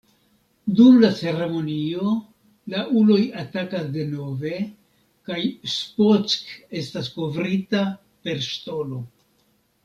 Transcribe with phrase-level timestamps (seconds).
[0.77, 2.13] Dum la ceremonio,
[2.73, 4.55] la uloj atakas denove,
[5.31, 5.37] kaj
[5.75, 7.85] Spock estas kovrita
[8.25, 9.05] per ŝtono.